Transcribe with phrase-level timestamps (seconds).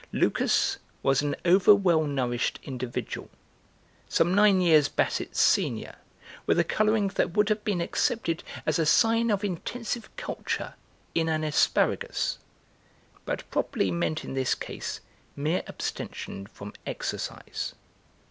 [0.11, 3.29] Lucas was an over well nourished individual,
[4.09, 5.95] some nine years Basset's senior,
[6.47, 10.73] with a colouring that would have been accepted as a sign of intensive culture
[11.13, 12.39] in an asparagus,
[13.25, 15.01] but probably meant in this case
[15.35, 17.75] mere abstention from exercise.